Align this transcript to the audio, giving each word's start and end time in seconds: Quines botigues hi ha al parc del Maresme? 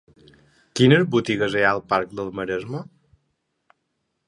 Quines 0.79 1.05
botigues 1.15 1.57
hi 1.59 1.61
ha 1.65 1.69
al 1.75 1.83
parc 1.93 2.17
del 2.21 2.33
Maresme? 2.41 2.85